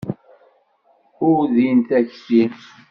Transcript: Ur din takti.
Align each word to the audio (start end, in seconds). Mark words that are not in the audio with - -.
Ur 1.29 1.41
din 1.53 1.77
takti. 1.87 2.41